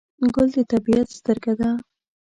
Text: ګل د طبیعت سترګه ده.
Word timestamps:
ګل 0.35 0.49
د 0.55 0.57
طبیعت 0.71 1.07
سترګه 1.17 1.53
ده. 1.59 1.69